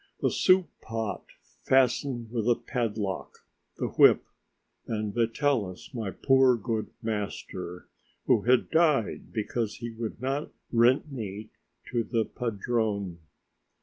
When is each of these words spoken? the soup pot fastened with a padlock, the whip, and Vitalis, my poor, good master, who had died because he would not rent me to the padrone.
the 0.19 0.31
soup 0.31 0.67
pot 0.81 1.27
fastened 1.63 2.31
with 2.31 2.47
a 2.47 2.55
padlock, 2.55 3.45
the 3.77 3.85
whip, 3.89 4.25
and 4.87 5.13
Vitalis, 5.13 5.93
my 5.93 6.09
poor, 6.09 6.57
good 6.57 6.89
master, 7.03 7.87
who 8.25 8.41
had 8.41 8.71
died 8.71 9.31
because 9.31 9.75
he 9.75 9.91
would 9.91 10.19
not 10.19 10.49
rent 10.71 11.11
me 11.11 11.51
to 11.91 12.03
the 12.03 12.25
padrone. 12.25 13.19